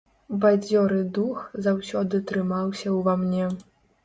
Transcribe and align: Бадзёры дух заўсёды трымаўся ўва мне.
Бадзёры 0.43 0.97
дух 1.17 1.43
заўсёды 1.67 2.23
трымаўся 2.33 2.97
ўва 2.97 3.13
мне. 3.27 3.45